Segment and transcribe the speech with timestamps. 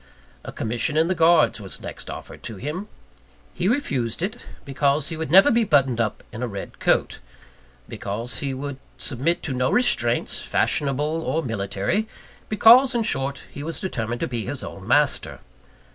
[0.43, 2.87] A commission in the Guards was next offered to him.
[3.53, 7.19] He refused it, because he would never be buttoned up in a red coat;
[7.87, 12.07] because he would submit to no restraints, fashionable or military;
[12.49, 15.39] because in short, he was determined to be his own master.